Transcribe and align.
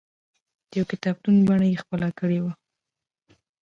د 0.69 0.71
یوه 0.77 0.87
کتابتون 0.91 1.35
بڼه 1.47 1.65
یې 1.71 1.81
خپله 1.83 2.09
کړې 2.19 2.39
وه. 2.43 2.53